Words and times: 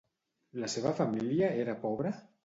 La 0.61 0.69
seva 0.75 0.93
família 0.99 1.49
era 1.65 1.75
pobra? 1.85 2.15